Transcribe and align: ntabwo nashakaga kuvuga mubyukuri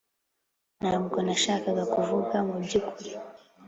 ntabwo 0.79 1.17
nashakaga 1.25 1.83
kuvuga 1.93 2.35
mubyukuri 2.47 3.11